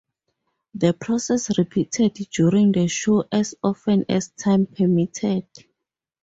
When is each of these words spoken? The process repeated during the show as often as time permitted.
The 0.73 0.93
process 0.93 1.55
repeated 1.59 2.15
during 2.31 2.71
the 2.71 2.87
show 2.87 3.25
as 3.31 3.53
often 3.63 4.03
as 4.09 4.29
time 4.29 4.65
permitted. 4.65 5.45